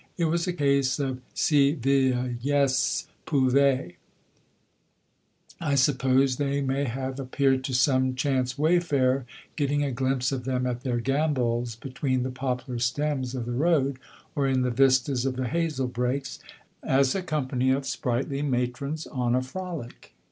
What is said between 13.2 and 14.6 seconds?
of the road, or